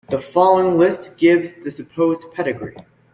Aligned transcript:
The 0.09 0.19
following 0.19 0.79
list 0.79 1.15
gives 1.17 1.53
the 1.53 1.69
supposed 1.69 2.31
pedigree. 2.33 2.75